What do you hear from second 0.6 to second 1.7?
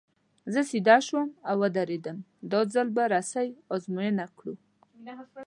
سیده شوم او